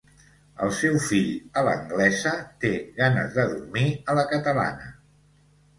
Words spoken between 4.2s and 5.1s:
la catalana.